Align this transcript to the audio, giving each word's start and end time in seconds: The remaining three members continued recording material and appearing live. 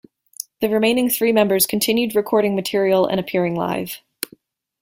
The 0.61 0.69
remaining 0.69 1.09
three 1.11 1.31
members 1.31 1.67
continued 1.67 2.15
recording 2.15 2.55
material 2.55 3.05
and 3.05 3.19
appearing 3.19 3.53
live. 3.55 3.99